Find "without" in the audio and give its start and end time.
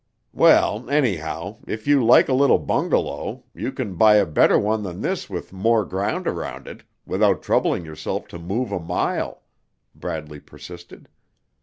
7.05-7.43